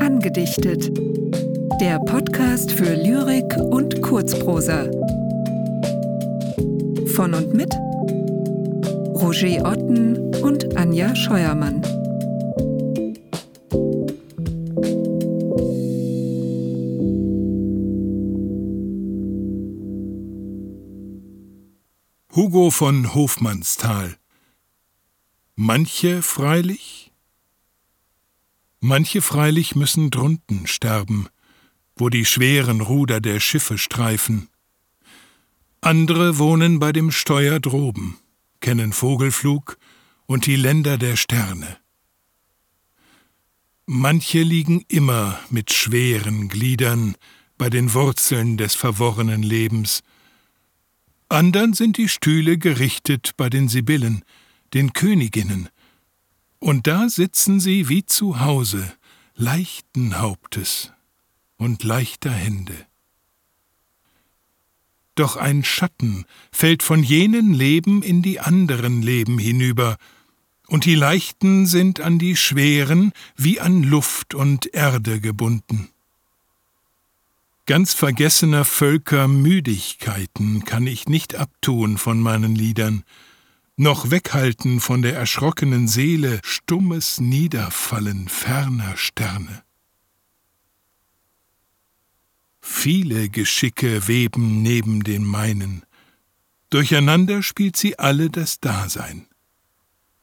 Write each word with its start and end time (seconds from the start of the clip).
Angedichtet. 0.00 0.90
Der 1.82 1.98
Podcast 1.98 2.72
für 2.72 2.94
Lyrik 2.94 3.54
und 3.58 4.00
Kurzprosa. 4.00 4.88
Von 7.08 7.34
und 7.34 7.52
mit 7.52 7.74
Roger 9.20 9.70
Otten 9.70 10.34
und 10.42 10.74
Anja 10.78 11.14
Scheuermann. 11.14 11.82
Hugo 22.34 22.70
von 22.70 23.14
Hofmannsthal 23.14 24.16
Manche 25.58 26.20
freilich? 26.20 27.10
Manche 28.80 29.22
freilich 29.22 29.74
müssen 29.74 30.10
drunten 30.10 30.66
sterben, 30.66 31.28
wo 31.96 32.10
die 32.10 32.26
schweren 32.26 32.82
Ruder 32.82 33.22
der 33.22 33.40
Schiffe 33.40 33.78
streifen. 33.78 34.50
Andere 35.80 36.36
wohnen 36.36 36.78
bei 36.78 36.92
dem 36.92 37.10
Steuer 37.10 37.58
droben, 37.58 38.18
kennen 38.60 38.92
Vogelflug 38.92 39.78
und 40.26 40.44
die 40.44 40.56
Länder 40.56 40.98
der 40.98 41.16
Sterne. 41.16 41.78
Manche 43.86 44.42
liegen 44.42 44.84
immer 44.88 45.40
mit 45.48 45.72
schweren 45.72 46.50
Gliedern 46.50 47.14
bei 47.56 47.70
den 47.70 47.94
Wurzeln 47.94 48.58
des 48.58 48.74
verworrenen 48.74 49.42
Lebens, 49.42 50.02
andern 51.30 51.72
sind 51.72 51.96
die 51.96 52.10
Stühle 52.10 52.58
gerichtet 52.58 53.32
bei 53.38 53.48
den 53.48 53.68
Sibyllen, 53.68 54.22
den 54.74 54.92
Königinnen, 54.92 55.68
und 56.58 56.86
da 56.86 57.08
sitzen 57.08 57.60
sie 57.60 57.88
wie 57.88 58.06
zu 58.06 58.40
Hause, 58.40 58.92
leichten 59.34 60.18
Hauptes 60.18 60.92
und 61.56 61.84
leichter 61.84 62.30
Hände. 62.30 62.86
Doch 65.14 65.36
ein 65.36 65.64
Schatten 65.64 66.26
fällt 66.52 66.82
von 66.82 67.02
jenen 67.02 67.54
Leben 67.54 68.02
in 68.02 68.22
die 68.22 68.40
anderen 68.40 69.02
Leben 69.02 69.38
hinüber, 69.38 69.96
und 70.68 70.84
die 70.84 70.96
Leichten 70.96 71.66
sind 71.66 72.00
an 72.00 72.18
die 72.18 72.36
Schweren 72.36 73.12
wie 73.36 73.60
an 73.60 73.82
Luft 73.84 74.34
und 74.34 74.74
Erde 74.74 75.20
gebunden. 75.20 75.90
Ganz 77.66 77.94
vergessener 77.94 78.64
Völker 78.64 79.28
Müdigkeiten 79.28 80.64
kann 80.64 80.86
ich 80.86 81.08
nicht 81.08 81.34
abtun 81.34 81.98
von 81.98 82.20
meinen 82.20 82.54
Liedern, 82.54 83.04
noch 83.76 84.10
weghalten 84.10 84.80
von 84.80 85.02
der 85.02 85.14
erschrockenen 85.14 85.86
Seele 85.86 86.40
stummes 86.42 87.20
Niederfallen 87.20 88.28
ferner 88.28 88.96
Sterne. 88.96 89.62
Viele 92.60 93.28
Geschicke 93.28 94.08
weben 94.08 94.62
neben 94.62 95.04
den 95.04 95.24
meinen, 95.24 95.82
durcheinander 96.70 97.42
spielt 97.42 97.76
sie 97.76 97.98
alle 97.98 98.30
das 98.30 98.60
Dasein. 98.60 99.28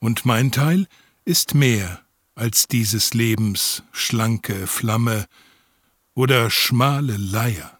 Und 0.00 0.24
mein 0.24 0.50
Teil 0.50 0.88
ist 1.24 1.54
mehr 1.54 2.02
als 2.34 2.66
dieses 2.66 3.14
Lebens 3.14 3.82
schlanke 3.92 4.66
Flamme, 4.66 5.26
oder 6.14 6.50
schmale 6.50 7.16
Leier. 7.16 7.78